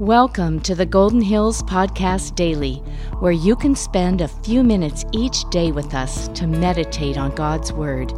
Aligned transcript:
Welcome 0.00 0.60
to 0.60 0.74
the 0.74 0.84
Golden 0.84 1.22
Hills 1.22 1.62
Podcast 1.62 2.34
Daily, 2.34 2.82
where 3.20 3.32
you 3.32 3.56
can 3.56 3.74
spend 3.74 4.20
a 4.20 4.28
few 4.28 4.62
minutes 4.62 5.06
each 5.12 5.48
day 5.48 5.72
with 5.72 5.94
us 5.94 6.28
to 6.38 6.46
meditate 6.46 7.16
on 7.16 7.34
God's 7.34 7.72
Word. 7.72 8.12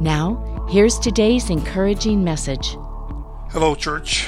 Now, 0.00 0.66
here's 0.68 0.98
today's 0.98 1.48
encouraging 1.48 2.24
message. 2.24 2.76
Hello, 3.50 3.76
church. 3.76 4.26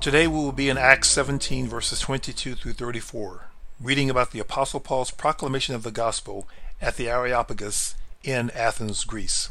Today 0.00 0.26
we 0.26 0.36
will 0.36 0.52
be 0.52 0.70
in 0.70 0.78
Acts 0.78 1.10
17, 1.10 1.68
verses 1.68 2.00
22 2.00 2.54
through 2.54 2.72
34, 2.72 3.50
reading 3.78 4.08
about 4.08 4.30
the 4.30 4.40
Apostle 4.40 4.80
Paul's 4.80 5.10
proclamation 5.10 5.74
of 5.74 5.82
the 5.82 5.90
gospel 5.90 6.48
at 6.80 6.96
the 6.96 7.10
Areopagus 7.10 7.96
in 8.24 8.48
Athens, 8.52 9.04
Greece. 9.04 9.50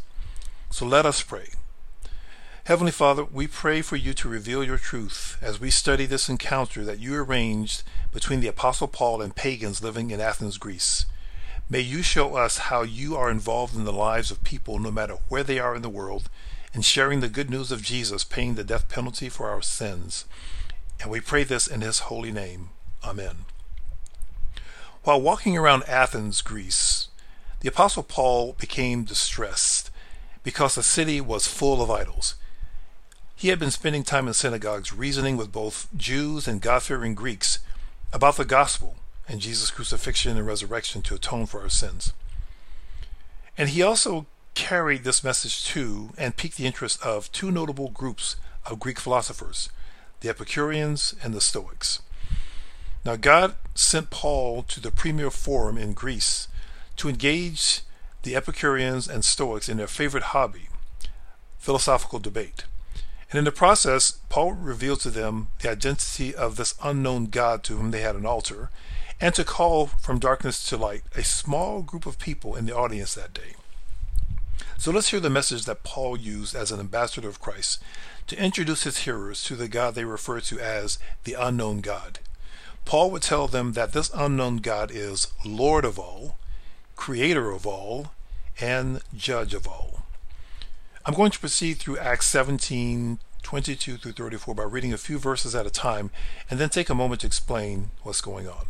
So 0.72 0.88
let 0.88 1.06
us 1.06 1.22
pray. 1.22 1.50
Heavenly 2.70 2.92
Father, 2.92 3.24
we 3.24 3.48
pray 3.48 3.82
for 3.82 3.96
you 3.96 4.14
to 4.14 4.30
reveal 4.30 4.64
your 4.64 4.78
truth 4.78 5.40
as 5.42 5.60
we 5.60 5.72
study 5.72 6.06
this 6.06 6.30
encounter 6.30 6.86
that 6.86 7.00
you 7.00 7.16
arranged 7.16 7.82
between 8.14 8.42
the 8.42 8.48
Apostle 8.48 8.88
Paul 8.88 9.24
and 9.24 9.36
pagans 9.36 9.82
living 9.82 10.12
in 10.12 10.22
Athens, 10.22 10.60
Greece. 10.60 11.08
May 11.68 11.80
you 11.80 12.04
show 12.04 12.36
us 12.36 12.60
how 12.70 12.84
you 12.84 13.16
are 13.16 13.32
involved 13.32 13.76
in 13.76 13.86
the 13.86 13.92
lives 13.92 14.30
of 14.30 14.44
people 14.44 14.78
no 14.78 14.92
matter 14.92 15.16
where 15.30 15.42
they 15.42 15.58
are 15.58 15.76
in 15.76 15.82
the 15.82 15.90
world 15.90 16.30
in 16.72 16.84
sharing 16.84 17.22
the 17.22 17.28
good 17.28 17.50
news 17.50 17.72
of 17.72 17.82
Jesus 17.82 18.24
paying 18.24 18.54
the 18.54 18.64
death 18.64 18.88
penalty 18.88 19.30
for 19.30 19.50
our 19.50 19.64
sins. 19.64 20.26
And 21.02 21.10
we 21.10 21.22
pray 21.22 21.44
this 21.44 21.66
in 21.66 21.82
his 21.82 22.02
holy 22.02 22.32
name. 22.32 22.70
Amen. 23.04 23.46
While 25.02 25.22
walking 25.22 25.58
around 25.58 25.86
Athens, 25.88 26.44
Greece, 26.44 27.08
the 27.62 27.70
Apostle 27.70 28.04
Paul 28.04 28.54
became 28.60 29.06
distressed 29.06 29.90
because 30.44 30.76
the 30.76 30.84
city 30.84 31.20
was 31.20 31.48
full 31.48 31.82
of 31.82 31.90
idols. 31.90 32.36
He 33.40 33.48
had 33.48 33.58
been 33.58 33.72
spending 33.72 34.04
time 34.04 34.28
in 34.28 34.34
synagogues 34.34 34.92
reasoning 34.92 35.38
with 35.38 35.50
both 35.50 35.88
Jews 35.96 36.46
and 36.46 36.62
God 36.62 36.84
fearing 36.84 37.16
Greeks 37.16 37.60
about 38.12 38.36
the 38.36 38.44
gospel 38.44 38.98
and 39.30 39.40
Jesus' 39.40 39.72
crucifixion 39.72 40.36
and 40.36 40.46
resurrection 40.46 41.02
to 41.04 41.16
atone 41.16 41.46
for 41.46 41.62
our 41.62 41.70
sins. 41.70 42.12
And 43.58 43.70
he 43.70 43.82
also 43.82 44.26
carried 44.56 45.06
this 45.06 45.24
message 45.24 45.64
to 45.68 46.10
and 46.18 46.36
piqued 46.36 46.58
the 46.58 46.66
interest 46.66 47.02
of 47.02 47.32
two 47.32 47.50
notable 47.50 47.88
groups 47.88 48.36
of 48.66 48.78
Greek 48.78 49.00
philosophers, 49.00 49.70
the 50.20 50.28
Epicureans 50.28 51.16
and 51.24 51.34
the 51.34 51.40
Stoics. 51.40 52.02
Now, 53.06 53.16
God 53.16 53.56
sent 53.74 54.10
Paul 54.10 54.64
to 54.64 54.82
the 54.82 54.92
premier 54.92 55.32
forum 55.32 55.78
in 55.78 55.94
Greece 55.94 56.50
to 56.98 57.08
engage 57.08 57.84
the 58.24 58.36
Epicureans 58.36 59.08
and 59.08 59.24
Stoics 59.24 59.70
in 59.70 59.78
their 59.78 59.88
favorite 59.88 60.36
hobby, 60.36 60.68
philosophical 61.58 62.20
debate. 62.20 62.66
And 63.30 63.38
in 63.38 63.46
the 63.46 63.52
process, 63.52 64.20
Paul 64.30 64.54
revealed 64.54 65.02
to 65.02 65.12
them 65.12 65.50
the 65.62 65.70
identity 65.72 66.34
of 66.34 66.56
this 66.56 66.76
unknown 66.84 67.28
God 67.28 67.64
to 67.66 67.78
whom 67.78 67.92
they 67.92 68.02
had 68.02 68.16
an 68.16 68.26
altar, 68.26 68.72
and 69.22 69.36
to 69.36 69.44
call 69.44 69.88
from 69.88 70.18
darkness 70.18 70.68
to 70.70 70.78
light 70.78 71.04
a 71.16 71.24
small 71.24 71.82
group 71.82 72.06
of 72.06 72.18
people 72.18 72.56
in 72.56 72.66
the 72.66 72.76
audience 72.76 73.14
that 73.14 73.34
day. 73.34 73.56
So 74.78 74.92
let's 74.92 75.10
hear 75.10 75.20
the 75.20 75.30
message 75.30 75.66
that 75.66 75.84
Paul 75.84 76.18
used 76.18 76.56
as 76.56 76.72
an 76.72 76.80
ambassador 76.80 77.28
of 77.28 77.42
Christ 77.42 77.84
to 78.28 78.42
introduce 78.42 78.84
his 78.84 79.00
hearers 79.00 79.44
to 79.44 79.56
the 79.56 79.68
God 79.68 79.94
they 79.94 80.06
refer 80.06 80.40
to 80.40 80.60
as 80.60 80.98
the 81.26 81.34
unknown 81.34 81.82
God. 81.82 82.20
Paul 82.86 83.12
would 83.12 83.22
tell 83.22 83.48
them 83.48 83.74
that 83.74 83.92
this 83.92 84.10
unknown 84.16 84.58
God 84.58 84.90
is 84.90 85.28
Lord 85.46 85.86
of 85.86 86.00
all, 86.00 86.38
creator 86.96 87.52
of 87.52 87.68
all, 87.68 88.12
and 88.62 89.02
judge 89.16 89.54
of 89.54 89.68
all. 89.68 89.99
I'm 91.10 91.16
going 91.16 91.32
to 91.32 91.40
proceed 91.40 91.80
through 91.80 91.98
Acts 91.98 92.28
17, 92.28 93.18
22 93.42 93.98
through 93.98 94.12
34 94.12 94.54
by 94.54 94.62
reading 94.62 94.94
a 94.94 94.98
few 95.00 95.18
verses 95.18 95.56
at 95.56 95.66
a 95.66 95.72
time 95.72 96.12
and 96.52 96.60
then 96.60 96.70
take 96.70 96.88
a 96.88 96.94
moment 96.94 97.22
to 97.22 97.28
explain 97.28 97.90
what's 98.04 98.22
going 98.22 98.48
on. 98.48 98.68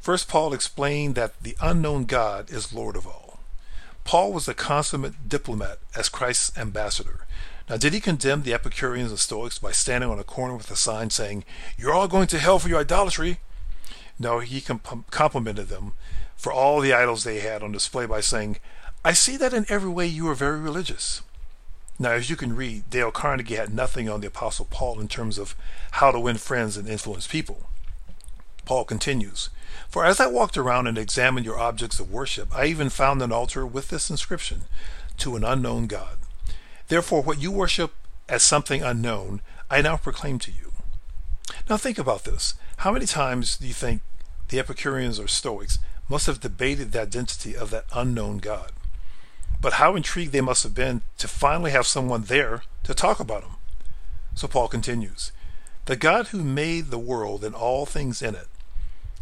First, 0.00 0.30
Paul 0.30 0.54
explained 0.54 1.14
that 1.16 1.42
the 1.42 1.58
unknown 1.60 2.06
God 2.06 2.50
is 2.50 2.72
Lord 2.72 2.96
of 2.96 3.06
all. 3.06 3.40
Paul 4.04 4.32
was 4.32 4.48
a 4.48 4.54
consummate 4.54 5.28
diplomat 5.28 5.78
as 5.94 6.08
Christ's 6.08 6.56
ambassador. 6.56 7.26
Now, 7.68 7.76
did 7.76 7.92
he 7.92 8.00
condemn 8.00 8.44
the 8.44 8.54
Epicureans 8.54 9.10
and 9.10 9.20
Stoics 9.20 9.58
by 9.58 9.72
standing 9.72 10.08
on 10.08 10.18
a 10.18 10.24
corner 10.24 10.56
with 10.56 10.70
a 10.70 10.74
sign 10.76 11.10
saying, 11.10 11.44
You're 11.76 11.92
all 11.92 12.08
going 12.08 12.28
to 12.28 12.38
hell 12.38 12.58
for 12.58 12.70
your 12.70 12.80
idolatry? 12.80 13.40
No, 14.18 14.38
he 14.38 14.62
complimented 14.62 15.68
them 15.68 15.92
for 16.34 16.50
all 16.50 16.80
the 16.80 16.94
idols 16.94 17.24
they 17.24 17.40
had 17.40 17.62
on 17.62 17.72
display 17.72 18.06
by 18.06 18.22
saying, 18.22 18.56
I 19.04 19.12
see 19.12 19.36
that 19.36 19.52
in 19.52 19.66
every 19.68 19.90
way 19.90 20.06
you 20.06 20.26
are 20.30 20.34
very 20.34 20.58
religious. 20.58 21.20
Now, 21.98 22.12
as 22.12 22.30
you 22.30 22.36
can 22.36 22.54
read, 22.54 22.88
Dale 22.90 23.10
Carnegie 23.10 23.56
had 23.56 23.74
nothing 23.74 24.08
on 24.08 24.20
the 24.20 24.28
Apostle 24.28 24.68
Paul 24.70 25.00
in 25.00 25.08
terms 25.08 25.36
of 25.36 25.56
how 25.92 26.12
to 26.12 26.20
win 26.20 26.36
friends 26.36 26.76
and 26.76 26.88
influence 26.88 27.26
people. 27.26 27.68
Paul 28.64 28.84
continues, 28.84 29.50
For 29.88 30.04
as 30.04 30.20
I 30.20 30.28
walked 30.28 30.56
around 30.56 30.86
and 30.86 30.96
examined 30.96 31.44
your 31.44 31.58
objects 31.58 31.98
of 31.98 32.12
worship, 32.12 32.54
I 32.54 32.66
even 32.66 32.88
found 32.88 33.20
an 33.20 33.32
altar 33.32 33.66
with 33.66 33.88
this 33.88 34.10
inscription, 34.10 34.62
To 35.18 35.34
an 35.34 35.42
unknown 35.42 35.88
God. 35.88 36.18
Therefore, 36.86 37.22
what 37.22 37.40
you 37.40 37.50
worship 37.50 37.92
as 38.28 38.42
something 38.42 38.82
unknown, 38.82 39.40
I 39.68 39.80
now 39.80 39.96
proclaim 39.96 40.38
to 40.40 40.52
you. 40.52 40.72
Now 41.68 41.78
think 41.78 41.98
about 41.98 42.24
this. 42.24 42.54
How 42.78 42.92
many 42.92 43.06
times 43.06 43.56
do 43.56 43.66
you 43.66 43.74
think 43.74 44.02
the 44.50 44.60
Epicureans 44.60 45.18
or 45.18 45.26
Stoics 45.26 45.78
must 46.08 46.26
have 46.26 46.40
debated 46.40 46.92
the 46.92 47.02
identity 47.02 47.56
of 47.56 47.70
that 47.70 47.86
unknown 47.92 48.38
God? 48.38 48.72
But 49.60 49.74
how 49.74 49.96
intrigued 49.96 50.32
they 50.32 50.40
must 50.40 50.62
have 50.62 50.74
been 50.74 51.02
to 51.18 51.28
finally 51.28 51.72
have 51.72 51.86
someone 51.86 52.22
there 52.22 52.62
to 52.84 52.94
talk 52.94 53.20
about 53.20 53.42
him. 53.42 53.52
So 54.34 54.46
Paul 54.46 54.68
continues 54.68 55.32
The 55.86 55.96
God 55.96 56.28
who 56.28 56.44
made 56.44 56.86
the 56.86 56.98
world 56.98 57.44
and 57.44 57.54
all 57.54 57.86
things 57.86 58.22
in 58.22 58.34
it, 58.34 58.48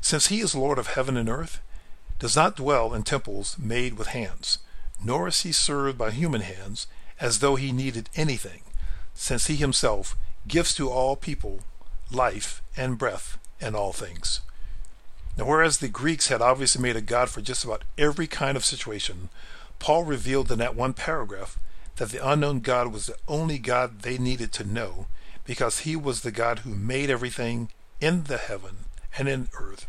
since 0.03 0.27
he 0.27 0.41
is 0.41 0.55
Lord 0.55 0.79
of 0.79 0.89
heaven 0.89 1.17
and 1.17 1.29
earth, 1.29 1.61
does 2.19 2.37
not 2.37 2.57
dwell 2.57 2.95
in 2.95 3.03
temples 3.03 3.57
made 3.59 3.99
with 3.99 4.09
hands, 4.09 4.59
nor 5.03 5.29
is 5.29 5.43
he 5.43 5.53
served 5.53 5.99
by 5.99 6.11
human 6.11 6.43
hands 6.43 6.87
as 7.21 7.39
though 7.39 7.57
he 7.57 7.73
needed 7.73 8.11
anything, 8.15 8.63
since 9.15 9.47
he 9.47 9.57
himself 9.57 10.17
gives 10.47 10.75
to 10.75 10.91
all 10.91 11.17
people 11.17 11.61
life 12.11 12.63
and 12.77 12.99
breath 12.99 13.39
and 13.61 13.75
all 13.75 13.93
things. 13.93 14.41
Now, 15.37 15.47
whereas 15.47 15.79
the 15.79 15.89
Greeks 15.89 16.29
had 16.29 16.41
obviously 16.41 16.83
made 16.83 16.97
a 16.97 17.01
god 17.01 17.29
for 17.29 17.41
just 17.41 17.65
about 17.65 17.85
every 17.99 18.27
kind 18.27 18.57
of 18.57 18.65
situation, 18.65 19.29
Paul 19.79 20.05
revealed 20.05 20.51
in 20.51 20.59
that 20.59 20.75
one 20.75 20.93
paragraph 20.93 21.59
that 21.97 22.11
the 22.11 22.27
unknown 22.27 22.61
God 22.61 22.93
was 22.93 23.07
the 23.07 23.17
only 23.27 23.59
God 23.59 24.01
they 24.03 24.19
needed 24.19 24.53
to 24.53 24.65
know 24.65 25.07
because 25.45 25.81
he 25.81 25.97
was 25.97 26.21
the 26.21 26.31
God 26.31 26.61
who 26.61 26.75
made 26.75 27.09
everything 27.09 27.71
in 28.01 28.25
the 28.25 28.37
heaven 28.37 28.87
and 29.19 29.29
in 29.29 29.49
earth, 29.59 29.87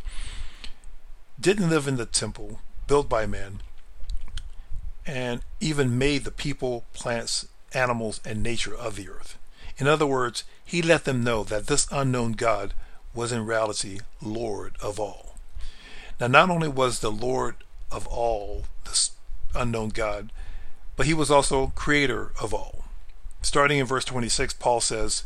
didn't 1.38 1.68
live 1.68 1.86
in 1.86 1.96
the 1.96 2.06
temple 2.06 2.60
built 2.86 3.08
by 3.08 3.26
man, 3.26 3.60
and 5.06 5.42
even 5.60 5.98
made 5.98 6.24
the 6.24 6.30
people, 6.30 6.84
plants, 6.94 7.46
animals, 7.74 8.20
and 8.24 8.42
nature 8.42 8.74
of 8.74 8.96
the 8.96 9.08
earth. 9.08 9.38
In 9.76 9.86
other 9.86 10.06
words, 10.06 10.44
he 10.64 10.82
let 10.82 11.04
them 11.04 11.22
know 11.22 11.44
that 11.44 11.66
this 11.66 11.86
unknown 11.92 12.32
God 12.32 12.74
was 13.14 13.30
in 13.30 13.46
reality 13.46 14.00
Lord 14.22 14.74
of 14.80 14.98
all. 14.98 15.36
Now, 16.18 16.26
not 16.26 16.50
only 16.50 16.68
was 16.68 17.00
the 17.00 17.12
Lord 17.12 17.56
of 17.90 18.06
all, 18.08 18.64
the 18.84 18.94
unknown 19.54 19.90
God, 19.90 20.32
but 20.96 21.06
he 21.06 21.14
was 21.14 21.30
also 21.30 21.72
creator 21.74 22.32
of 22.40 22.52
all. 22.52 22.84
Starting 23.42 23.78
in 23.78 23.86
verse 23.86 24.04
26, 24.04 24.54
Paul 24.54 24.80
says, 24.80 25.24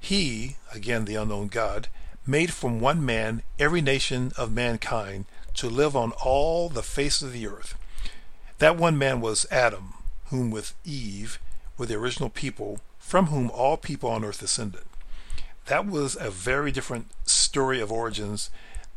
He, 0.00 0.56
again 0.72 1.04
the 1.04 1.16
unknown 1.16 1.48
God, 1.48 1.88
made 2.26 2.52
from 2.52 2.80
one 2.80 3.04
man 3.04 3.42
every 3.58 3.80
nation 3.80 4.32
of 4.36 4.52
mankind 4.52 5.24
to 5.54 5.68
live 5.68 5.96
on 5.96 6.12
all 6.24 6.68
the 6.68 6.82
face 6.82 7.22
of 7.22 7.32
the 7.32 7.46
earth. 7.46 7.74
That 8.58 8.76
one 8.76 8.98
man 8.98 9.20
was 9.20 9.46
Adam, 9.50 9.94
whom 10.26 10.50
with 10.50 10.74
Eve 10.84 11.38
were 11.76 11.86
the 11.86 11.94
original 11.94 12.28
people 12.28 12.80
from 12.98 13.26
whom 13.26 13.50
all 13.50 13.76
people 13.76 14.10
on 14.10 14.24
earth 14.24 14.40
descended. 14.40 14.82
That 15.66 15.86
was 15.86 16.16
a 16.18 16.30
very 16.30 16.70
different 16.70 17.10
story 17.24 17.80
of 17.80 17.90
origins 17.92 18.50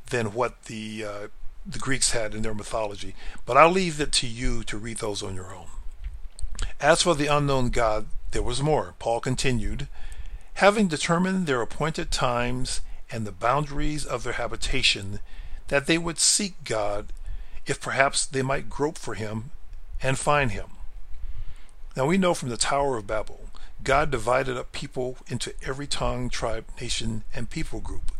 than 0.09 0.33
what 0.33 0.63
the 0.63 1.05
uh, 1.05 1.27
the 1.65 1.79
Greeks 1.79 2.11
had 2.11 2.33
in 2.33 2.41
their 2.41 2.53
mythology, 2.53 3.15
but 3.45 3.57
I'll 3.57 3.71
leave 3.71 3.99
it 3.99 4.11
to 4.13 4.27
you 4.27 4.63
to 4.63 4.77
read 4.77 4.97
those 4.97 5.21
on 5.21 5.35
your 5.35 5.53
own. 5.53 5.67
As 6.79 7.03
for 7.03 7.15
the 7.15 7.27
unknown 7.27 7.69
God, 7.69 8.07
there 8.31 8.41
was 8.41 8.61
more. 8.61 8.95
Paul 8.99 9.19
continued, 9.19 9.87
having 10.55 10.87
determined 10.87 11.47
their 11.47 11.61
appointed 11.61 12.11
times 12.11 12.81
and 13.11 13.25
the 13.25 13.31
boundaries 13.31 14.05
of 14.05 14.23
their 14.23 14.33
habitation, 14.33 15.19
that 15.67 15.85
they 15.85 15.97
would 15.97 16.19
seek 16.19 16.63
God, 16.63 17.13
if 17.65 17.79
perhaps 17.79 18.25
they 18.25 18.41
might 18.41 18.69
grope 18.69 18.97
for 18.97 19.13
him 19.13 19.51
and 20.01 20.17
find 20.17 20.51
him. 20.51 20.67
Now 21.95 22.07
we 22.07 22.17
know 22.17 22.33
from 22.33 22.49
the 22.49 22.57
Tower 22.57 22.97
of 22.97 23.07
Babel, 23.07 23.49
God 23.83 24.11
divided 24.11 24.57
up 24.57 24.71
people 24.71 25.17
into 25.27 25.53
every 25.65 25.87
tongue, 25.87 26.29
tribe, 26.29 26.65
nation, 26.79 27.23
and 27.33 27.49
people 27.49 27.79
group. 27.79 28.11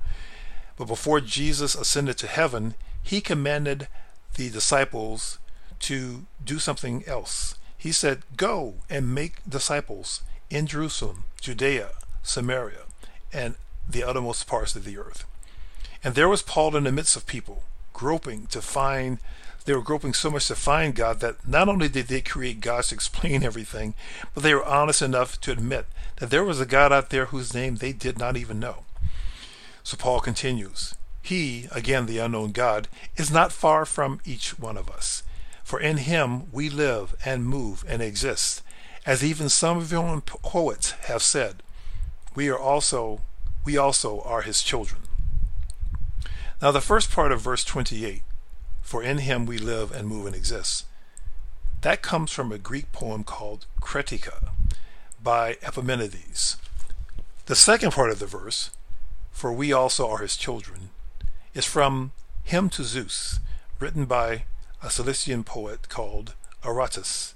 But 0.78 0.88
before 0.88 1.22
Jesus 1.22 1.76
ascended 1.76 2.18
to 2.20 2.28
heaven, 2.28 2.76
he 3.04 3.22
commanded 3.22 3.88
the 4.36 4.50
disciples 4.50 5.40
to 5.80 6.26
do 6.44 6.60
something 6.60 7.04
else. 7.08 7.56
He 7.78 7.92
said, 7.92 8.24
Go 8.38 8.76
and 8.90 9.14
make 9.14 9.38
disciples 9.48 10.22
in 10.50 10.68
Jerusalem, 10.68 11.24
Judea, 11.40 11.90
Samaria, 12.24 12.84
and 13.34 13.56
the 13.90 14.04
uttermost 14.04 14.48
parts 14.48 14.76
of 14.76 14.86
the 14.86 14.98
earth. 14.98 15.26
And 16.04 16.16
there 16.16 16.30
was 16.30 16.42
Paul 16.42 16.76
in 16.76 16.84
the 16.84 16.92
midst 16.92 17.16
of 17.16 17.26
people, 17.26 17.64
groping 17.94 18.48
to 18.48 18.62
find, 18.62 19.20
they 19.66 19.74
were 19.74 19.82
groping 19.82 20.14
so 20.14 20.32
much 20.32 20.48
to 20.48 20.56
find 20.56 20.96
God 20.96 21.20
that 21.20 21.48
not 21.48 21.70
only 21.70 21.88
did 21.88 22.08
they 22.08 22.22
create 22.22 22.62
gods 22.62 22.90
to 22.90 22.96
explain 23.02 23.44
everything, 23.44 23.94
but 24.34 24.44
they 24.44 24.54
were 24.54 24.66
honest 24.66 25.02
enough 25.02 25.40
to 25.42 25.52
admit 25.52 25.86
that 26.18 26.30
there 26.30 26.44
was 26.44 26.60
a 26.60 26.66
God 26.66 26.92
out 26.92 27.10
there 27.10 27.26
whose 27.26 27.54
name 27.54 27.76
they 27.76 27.94
did 27.94 28.18
not 28.18 28.38
even 28.38 28.60
know. 28.60 28.84
So 29.84 29.98
Paul 29.98 30.20
continues, 30.20 30.96
He, 31.22 31.68
again 31.72 32.08
the 32.08 32.18
unknown 32.18 32.52
God, 32.52 32.88
is 33.16 33.32
not 33.32 33.52
far 33.52 33.86
from 33.86 34.20
each 34.26 34.58
one 34.60 34.78
of 34.78 34.90
us. 34.90 35.24
For 35.64 35.80
in 35.80 35.98
him 35.98 36.52
we 36.52 36.70
live 36.70 37.16
and 37.24 37.46
move 37.46 37.86
and 37.88 38.02
exist, 38.02 38.62
as 39.06 39.24
even 39.24 39.48
some 39.48 39.78
of 39.78 39.92
your 39.92 40.04
own 40.04 40.22
poets 40.22 40.92
have 41.08 41.24
said. 41.24 41.64
We 42.36 42.50
are 42.50 42.60
also 42.60 43.22
we 43.64 43.78
also 43.78 44.22
are 44.22 44.42
his 44.42 44.64
children. 44.64 45.04
Now 46.62 46.72
the 46.72 46.82
first 46.82 47.12
part 47.12 47.32
of 47.32 47.42
verse 47.42 47.64
28, 47.64 48.24
for 48.82 49.04
in 49.04 49.20
him 49.20 49.46
we 49.46 49.58
live 49.58 49.92
and 49.92 50.08
move 50.08 50.26
and 50.26 50.36
exist, 50.36 50.86
that 51.82 52.02
comes 52.02 52.32
from 52.32 52.52
a 52.52 52.58
Greek 52.58 52.92
poem 52.92 53.24
called 53.24 53.66
Cretica 53.82 54.50
by 55.22 55.58
Epimenides. 55.64 56.58
The 57.46 57.56
second 57.56 57.92
part 57.92 58.12
of 58.12 58.20
the 58.20 58.28
verse, 58.28 58.72
for 59.32 59.52
we 59.52 59.74
also 59.74 60.10
are 60.10 60.20
his 60.20 60.38
children, 60.38 60.90
is 61.54 61.66
from 61.66 62.12
Hymn 62.44 62.70
to 62.72 62.84
Zeus, 62.84 63.40
written 63.80 64.06
by 64.06 64.46
a 64.82 64.90
Cilician 64.90 65.44
poet 65.44 65.90
called 65.90 66.34
Aratus. 66.64 67.34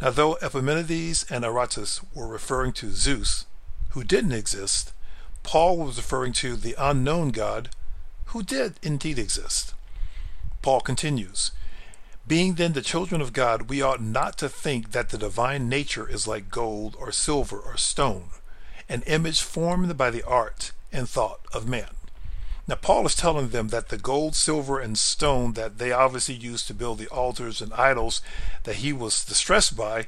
Now, 0.00 0.10
though 0.10 0.36
Epimenides 0.42 1.24
and 1.30 1.44
Aratus 1.44 2.04
were 2.14 2.26
referring 2.26 2.72
to 2.74 2.90
Zeus, 2.90 3.46
who 3.90 4.04
didn't 4.04 4.32
exist, 4.32 4.92
Paul 5.42 5.78
was 5.78 5.96
referring 5.96 6.32
to 6.34 6.56
the 6.56 6.74
unknown 6.76 7.30
God 7.30 7.70
who 8.26 8.42
did 8.42 8.74
indeed 8.82 9.18
exist. 9.18 9.74
Paul 10.60 10.80
continues, 10.80 11.52
Being 12.26 12.54
then 12.54 12.72
the 12.72 12.82
children 12.82 13.20
of 13.20 13.32
God, 13.32 13.70
we 13.70 13.80
ought 13.80 14.02
not 14.02 14.36
to 14.38 14.48
think 14.48 14.90
that 14.90 15.10
the 15.10 15.18
divine 15.18 15.68
nature 15.68 16.08
is 16.08 16.26
like 16.26 16.50
gold 16.50 16.96
or 16.98 17.12
silver 17.12 17.58
or 17.58 17.76
stone, 17.76 18.30
an 18.88 19.02
image 19.06 19.40
formed 19.40 19.96
by 19.96 20.10
the 20.10 20.24
art 20.24 20.72
and 20.92 21.08
thought 21.08 21.40
of 21.54 21.68
man. 21.68 21.95
Now, 22.68 22.74
Paul 22.74 23.06
is 23.06 23.14
telling 23.14 23.50
them 23.50 23.68
that 23.68 23.90
the 23.90 23.98
gold, 23.98 24.34
silver, 24.34 24.80
and 24.80 24.98
stone 24.98 25.52
that 25.52 25.78
they 25.78 25.92
obviously 25.92 26.34
used 26.34 26.66
to 26.66 26.74
build 26.74 26.98
the 26.98 27.06
altars 27.08 27.60
and 27.60 27.72
idols 27.74 28.20
that 28.64 28.76
he 28.76 28.92
was 28.92 29.24
distressed 29.24 29.76
by 29.76 30.06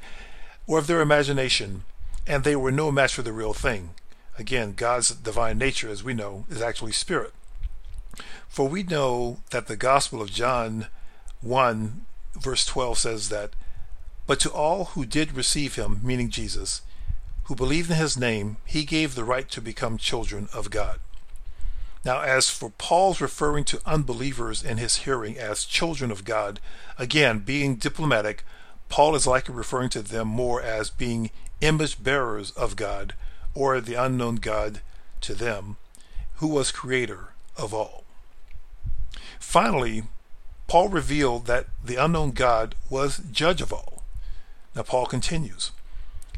were 0.66 0.81
of 0.81 0.88
their 0.88 1.00
imagination, 1.00 1.84
and 2.26 2.43
they 2.43 2.56
were 2.56 2.72
no 2.72 2.90
match 2.90 3.14
for 3.14 3.22
the 3.22 3.32
real 3.32 3.55
thing. 3.55 3.90
Again, 4.38 4.75
God's 4.75 5.10
divine 5.10 5.58
nature, 5.58 5.88
as 5.88 6.02
we 6.02 6.14
know, 6.14 6.46
is 6.50 6.60
actually 6.60 6.93
spirit. 6.93 7.32
For 8.49 8.69
we 8.69 8.82
know 8.82 9.38
that 9.50 9.69
the 9.69 9.76
Gospel 9.76 10.20
of 10.20 10.32
John 10.32 10.88
1, 11.40 12.06
verse 12.40 12.64
12 12.66 12.99
says 12.99 13.28
that, 13.28 13.50
But 14.26 14.40
to 14.40 14.50
all 14.50 14.87
who 14.87 15.04
did 15.06 15.37
receive 15.37 15.76
him, 15.76 16.00
meaning 16.02 16.28
Jesus, 16.28 16.82
who 17.44 17.54
believed 17.54 17.90
in 17.90 17.96
his 17.96 18.19
name, 18.19 18.56
he 18.64 18.84
gave 18.84 19.14
the 19.14 19.25
right 19.25 19.49
to 19.50 19.61
become 19.61 19.96
children 19.96 20.49
of 20.52 20.70
God. 20.70 20.99
Now, 22.04 22.20
as 22.20 22.48
for 22.48 22.70
Paul's 22.70 23.20
referring 23.20 23.64
to 23.64 23.80
unbelievers 23.84 24.62
in 24.62 24.78
his 24.78 24.98
hearing 24.98 25.36
as 25.36 25.64
children 25.64 26.10
of 26.10 26.24
God, 26.24 26.60
again, 26.96 27.40
being 27.40 27.76
diplomatic, 27.76 28.44
Paul 28.88 29.14
is 29.14 29.26
likely 29.26 29.54
referring 29.54 29.90
to 29.90 30.02
them 30.02 30.28
more 30.28 30.62
as 30.62 30.90
being 30.90 31.30
image 31.60 32.02
bearers 32.02 32.50
of 32.52 32.76
God 32.76 33.14
or 33.54 33.80
the 33.80 33.94
unknown 33.94 34.36
God 34.36 34.80
to 35.22 35.34
them, 35.34 35.76
who 36.36 36.46
was 36.46 36.70
creator 36.70 37.30
of 37.56 37.74
all. 37.74 38.04
Finally, 39.40 40.04
Paul 40.68 40.88
revealed 40.88 41.46
that 41.46 41.66
the 41.82 41.96
unknown 41.96 42.32
God 42.32 42.74
was 42.88 43.22
judge 43.32 43.60
of 43.60 43.72
all. 43.72 44.04
Now, 44.74 44.82
Paul 44.82 45.06
continues 45.06 45.72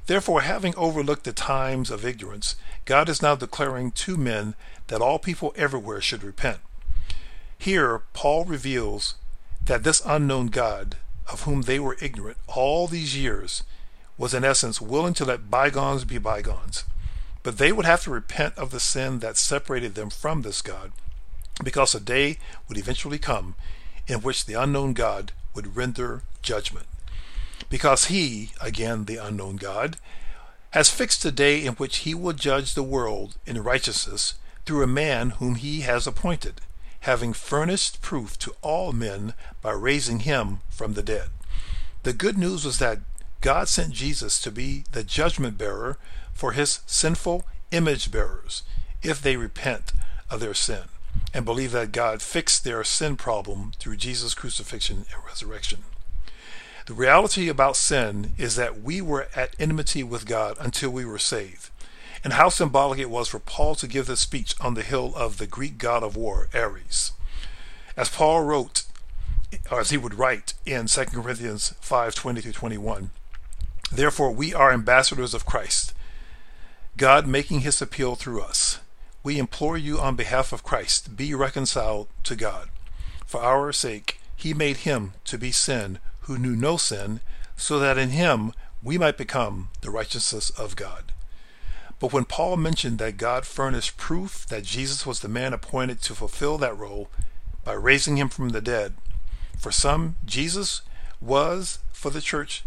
Therefore, 0.07 0.41
having 0.41 0.75
overlooked 0.77 1.25
the 1.25 1.33
times 1.33 1.91
of 1.91 2.05
ignorance, 2.05 2.57
God 2.85 3.09
is 3.09 3.23
now 3.23 3.37
declaring 3.37 3.93
to 3.93 4.17
men 4.17 4.55
that 4.91 5.01
all 5.01 5.21
people 5.21 5.55
everywhere 5.57 6.01
should 6.01 6.25
repent. 6.25 6.59
Here, 7.57 8.03
Paul 8.13 8.45
reveals 8.45 9.15
that 9.67 9.85
this 9.85 10.03
unknown 10.05 10.49
God, 10.49 10.97
of 11.31 11.43
whom 11.43 11.63
they 11.63 11.79
were 11.79 11.97
ignorant 12.03 12.39
all 12.49 12.89
these 12.89 13.17
years, 13.17 13.63
was 14.19 14.35
in 14.35 14.45
essence 14.45 14.81
willing 14.81 15.15
to 15.15 15.25
let 15.25 15.49
bygones 15.49 16.05
be 16.05 16.19
bygones. 16.19 16.83
But 17.45 17.59
they 17.59 17.71
would 17.71 17.87
have 17.87 18.03
to 18.03 18.11
repent 18.11 18.59
of 18.59 18.73
the 18.73 18.81
sin 18.81 19.21
that 19.21 19.37
separated 19.37 19.95
them 19.95 20.11
from 20.11 20.43
this 20.43 20.61
God, 20.61 20.91
because 21.63 21.95
a 21.95 22.01
day 22.01 22.39
would 22.69 22.77
eventually 22.77 23.19
come 23.19 23.55
in 24.09 24.23
which 24.23 24.45
the 24.45 24.55
unknown 24.55 24.93
God 24.95 25.31
would 25.55 25.77
render 25.77 26.23
judgment. 26.43 26.87
Because 27.69 28.07
he, 28.07 28.51
again 28.61 29.05
the 29.05 29.19
unknown 29.19 29.55
God, 29.55 29.99
has 30.71 30.91
fixed 30.91 31.25
a 31.25 31.31
day 31.31 31.65
in 31.65 31.75
which 31.75 31.99
he 31.99 32.13
will 32.13 32.33
judge 32.33 32.75
the 32.75 32.83
world 32.83 33.37
in 33.47 33.63
righteousness 33.63 34.35
through 34.67 34.83
a 34.83 34.87
man 34.87 35.31
whom 35.31 35.57
he 35.57 35.81
has 35.81 36.07
appointed, 36.07 36.61
having 37.01 37.33
furnished 37.33 38.01
proof 38.03 38.39
to 38.39 38.55
all 38.63 38.93
men 38.93 39.35
by 39.63 39.73
raising 39.73 40.21
him 40.21 40.61
from 40.69 40.95
the 40.95 41.03
dead. 41.03 41.31
The 42.03 42.13
good 42.13 42.39
news 42.39 42.65
was 42.65 42.79
that 42.79 43.01
God 43.41 43.69
sent 43.69 43.93
Jesus 43.93 44.41
to 44.43 44.51
be 44.51 44.85
the 44.93 45.05
judgment 45.05 45.57
bearer 45.57 45.99
for 46.33 46.53
his 46.53 46.81
sinful 46.87 47.45
image 47.71 48.11
bearers 48.11 48.63
if 49.03 49.23
they 49.23 49.37
repent 49.37 49.93
of 50.29 50.41
their 50.41 50.55
sin 50.55 50.85
and 51.33 51.45
believe 51.45 51.73
that 51.73 51.93
God 51.93 52.23
fixed 52.23 52.65
their 52.65 52.85
sin 52.85 53.17
problem 53.17 53.73
through 53.79 53.97
Jesus' 53.97 54.35
crucifixion 54.35 55.07
and 55.13 55.25
resurrection. 55.27 55.81
The 56.87 56.95
reality 56.95 57.49
about 57.49 57.77
sin 57.77 58.33
is 58.37 58.57
that 58.57 58.83
we 58.83 59.01
were 59.01 59.29
at 59.35 59.55
enmity 59.59 60.03
with 60.03 60.27
God 60.27 60.57
until 60.59 60.91
we 60.91 61.05
were 61.05 61.19
saved. 61.19 61.71
And 62.23 62.35
how 62.35 62.49
symbolic 62.49 62.99
it 62.99 63.11
was 63.11 63.29
for 63.29 63.39
Paul 63.39 63.75
to 63.77 63.87
give 63.87 64.07
this 64.07 64.21
speech 64.21 64.55
on 64.61 64.75
the 64.75 64.83
hill 64.83 65.13
of 65.17 65.39
the 65.39 65.47
Greek 65.47 65.79
god 65.79 66.03
of 66.03 66.17
war, 66.17 66.49
Ares. 66.53 67.13
As 67.97 68.09
Paul 68.09 68.43
wrote, 68.43 68.85
or 69.71 69.81
as 69.81 69.91
he 69.91 69.97
would 69.97 70.15
write 70.15 70.55
in 70.67 70.87
2 70.87 71.05
Corinthians 71.07 71.75
5 71.81 72.15
20 72.15 72.53
21, 72.53 73.11
Therefore 73.91 74.31
we 74.31 74.55
are 74.55 74.71
ambassadors 74.71 75.35
of 75.35 75.47
Christ, 75.47 75.95
God 76.97 77.27
making 77.27 77.61
his 77.61 77.81
appeal 77.83 78.15
through 78.15 78.43
us. 78.43 78.79
We 79.23 79.39
implore 79.39 79.77
you 79.77 79.99
on 79.99 80.17
behalf 80.17 80.53
of 80.53 80.63
Christ, 80.63 81.17
be 81.17 81.35
reconciled 81.35 82.09
to 82.25 82.37
God. 82.37 82.69
For 83.27 83.41
our 83.43 83.73
sake, 83.73 84.21
he 84.37 84.55
made 84.55 84.79
him 84.79 85.13
to 85.25 85.37
be 85.37 85.53
sin 85.53 85.99
who 86.23 86.39
knew 86.39 86.57
no 86.57 86.77
sin, 86.77 87.21
so 87.57 87.79
that 87.79 87.99
in 87.99 88.11
him 88.11 88.53
we 88.83 88.97
might 88.97 89.19
become 89.19 89.69
the 89.81 89.91
righteousness 89.91 90.51
of 90.51 90.77
God. 90.77 91.13
But 92.01 92.15
when 92.15 92.25
Paul 92.25 92.57
mentioned 92.57 92.99
that 92.99 93.19
God 93.19 93.47
furnished 93.47 93.99
proof 93.99 94.47
that 94.47 94.65
Jesus 94.65 95.05
was 95.07 95.21
the 95.21 95.29
man 95.29 95.53
appointed 95.53 96.01
to 96.03 96.15
fulfill 96.15 96.57
that 96.59 96.77
role 96.77 97.11
by 97.63 97.75
raising 97.75 98.17
him 98.17 98.31
from 98.31 98.49
the 98.49 98.63
dead, 98.63 98.95
for 99.59 99.71
some, 99.71 100.17
Jesus 100.25 100.81
was, 101.21 101.81
for 101.93 102.11
the 102.11 102.23
church 102.23 102.65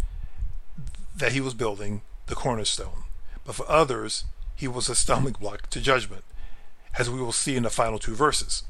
that 1.15 1.31
he 1.31 1.41
was 1.41 1.55
building, 1.55 2.03
the 2.27 2.35
cornerstone. 2.35 3.05
But 3.43 3.55
for 3.55 3.69
others, 3.69 4.25
he 4.55 4.67
was 4.67 4.87
a 4.87 4.95
stumbling 4.95 5.35
block 5.39 5.67
to 5.71 5.81
judgment, 5.81 6.23
as 6.99 7.09
we 7.09 7.19
will 7.19 7.31
see 7.31 7.55
in 7.55 7.63
the 7.63 7.71
final 7.71 7.97
two 7.97 8.13
verses. 8.13 8.63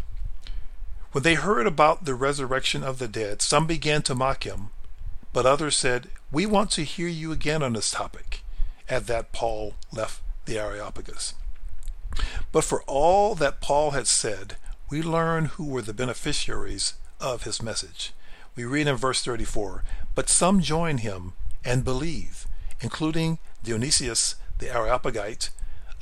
When 1.11 1.23
they 1.23 1.35
heard 1.35 1.67
about 1.67 2.05
the 2.05 2.15
resurrection 2.15 2.83
of 2.83 2.99
the 2.99 3.09
dead, 3.09 3.41
some 3.41 3.67
began 3.67 4.01
to 4.03 4.15
mock 4.15 4.45
him, 4.45 4.69
but 5.33 5.45
others 5.45 5.75
said, 5.75 6.07
We 6.31 6.45
want 6.45 6.71
to 6.71 6.83
hear 6.83 7.09
you 7.09 7.33
again 7.33 7.61
on 7.61 7.73
this 7.73 7.91
topic. 7.91 8.43
At 8.87 9.07
that, 9.07 9.33
Paul 9.33 9.75
left 9.91 10.22
the 10.45 10.59
Areopagus. 10.59 11.33
But 12.51 12.63
for 12.63 12.83
all 12.83 13.35
that 13.35 13.61
Paul 13.61 13.91
had 13.91 14.07
said, 14.07 14.57
we 14.89 15.01
learn 15.01 15.45
who 15.45 15.65
were 15.65 15.81
the 15.81 15.93
beneficiaries 15.93 16.93
of 17.19 17.43
his 17.43 17.61
message. 17.61 18.13
We 18.55 18.65
read 18.65 18.87
in 18.87 18.95
verse 18.95 19.23
34 19.23 19.83
But 20.13 20.29
some 20.29 20.61
join 20.61 20.99
him 20.99 21.33
and 21.65 21.83
believe, 21.83 22.47
including 22.81 23.39
Dionysius 23.63 24.35
the 24.59 24.69
Areopagite, 24.71 25.49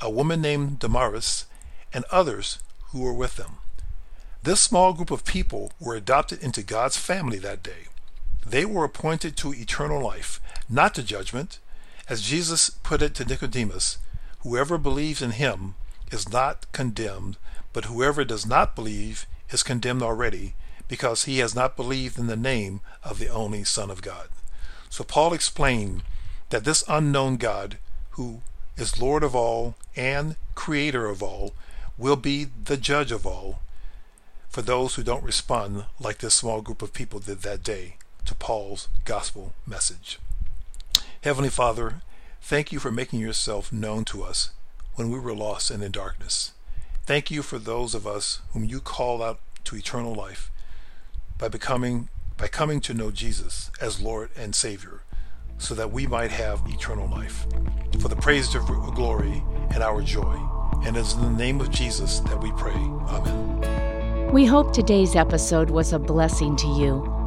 a 0.00 0.10
woman 0.10 0.42
named 0.42 0.78
Damaris, 0.80 1.46
and 1.92 2.04
others 2.10 2.58
who 2.90 3.00
were 3.00 3.12
with 3.12 3.36
them. 3.36 3.58
This 4.42 4.60
small 4.60 4.92
group 4.92 5.10
of 5.10 5.24
people 5.24 5.72
were 5.80 5.94
adopted 5.94 6.42
into 6.42 6.62
God's 6.62 6.96
family 6.96 7.38
that 7.38 7.62
day. 7.62 7.86
They 8.44 8.64
were 8.64 8.84
appointed 8.84 9.36
to 9.38 9.54
eternal 9.54 10.02
life, 10.02 10.40
not 10.68 10.94
to 10.96 11.02
judgment. 11.02 11.60
As 12.08 12.22
Jesus 12.22 12.70
put 12.70 13.02
it 13.02 13.14
to 13.14 13.24
Nicodemus, 13.24 13.98
whoever 14.42 14.78
believes 14.78 15.22
in 15.22 15.32
him 15.32 15.74
is 16.10 16.28
not 16.28 16.70
condemned, 16.72 17.36
but 17.72 17.86
whoever 17.86 18.24
does 18.24 18.46
not 18.46 18.74
believe 18.74 19.26
is 19.50 19.62
condemned 19.62 20.02
already, 20.02 20.54
because 20.88 21.24
he 21.24 21.38
has 21.38 21.54
not 21.54 21.76
believed 21.76 22.18
in 22.18 22.26
the 22.26 22.36
name 22.36 22.80
of 23.02 23.18
the 23.18 23.28
only 23.28 23.64
Son 23.64 23.90
of 23.90 24.02
God. 24.02 24.28
So 24.90 25.04
Paul 25.04 25.32
explained 25.32 26.02
that 26.50 26.64
this 26.64 26.84
unknown 26.86 27.36
God, 27.36 27.78
who 28.10 28.42
is 28.76 29.00
Lord 29.00 29.22
of 29.22 29.34
all 29.34 29.74
and 29.96 30.36
Creator 30.54 31.06
of 31.06 31.22
all, 31.22 31.54
will 31.96 32.16
be 32.16 32.44
the 32.44 32.76
judge 32.76 33.12
of 33.12 33.26
all 33.26 33.60
for 34.48 34.60
those 34.60 34.96
who 34.96 35.02
don't 35.02 35.24
respond 35.24 35.86
like 35.98 36.18
this 36.18 36.34
small 36.34 36.60
group 36.60 36.82
of 36.82 36.92
people 36.92 37.20
did 37.20 37.40
that 37.40 37.62
day 37.62 37.96
to 38.26 38.34
Paul's 38.34 38.88
gospel 39.06 39.54
message. 39.66 40.18
Heavenly 41.22 41.48
Father, 41.48 42.02
thank 42.42 42.72
you 42.72 42.78
for 42.78 42.90
making 42.90 43.20
yourself 43.20 43.72
known 43.72 44.04
to 44.06 44.22
us 44.22 44.50
when 44.96 45.10
we 45.10 45.18
were 45.18 45.34
lost 45.34 45.70
and 45.70 45.82
in 45.82 45.92
darkness. 45.92 46.52
Thank 47.04 47.30
you 47.30 47.42
for 47.42 47.58
those 47.58 47.94
of 47.94 48.06
us 48.06 48.42
whom 48.52 48.64
you 48.64 48.80
call 48.80 49.22
out 49.22 49.40
to 49.64 49.76
eternal 49.76 50.14
life 50.14 50.50
by 51.38 51.48
becoming 51.48 52.08
by 52.36 52.48
coming 52.48 52.80
to 52.80 52.94
know 52.94 53.10
Jesus 53.10 53.70
as 53.80 54.00
Lord 54.00 54.30
and 54.36 54.54
Savior 54.54 55.02
so 55.58 55.74
that 55.74 55.92
we 55.92 56.06
might 56.06 56.32
have 56.32 56.62
eternal 56.66 57.08
life. 57.08 57.46
For 58.00 58.08
the 58.08 58.16
praise 58.16 58.52
of 58.54 58.66
glory 58.66 59.42
and 59.70 59.82
our 59.82 60.02
joy. 60.02 60.36
And 60.84 60.96
it 60.96 61.00
is 61.00 61.12
in 61.12 61.22
the 61.22 61.30
name 61.30 61.60
of 61.60 61.70
Jesus 61.70 62.18
that 62.20 62.40
we 62.42 62.50
pray. 62.52 62.72
Amen. 62.72 64.32
We 64.32 64.44
hope 64.44 64.72
today's 64.72 65.14
episode 65.14 65.70
was 65.70 65.92
a 65.92 65.98
blessing 65.98 66.56
to 66.56 66.66
you. 66.66 67.21